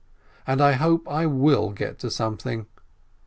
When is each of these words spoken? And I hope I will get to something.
And 0.47 0.61
I 0.61 0.71
hope 0.71 1.07
I 1.07 1.27
will 1.27 1.69
get 1.73 1.99
to 1.99 2.09
something. 2.09 2.65